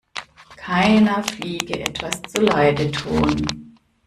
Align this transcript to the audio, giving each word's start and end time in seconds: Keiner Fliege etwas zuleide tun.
Keiner 0.57 1.21
Fliege 1.23 1.79
etwas 1.81 2.19
zuleide 2.33 2.89
tun. 2.89 3.75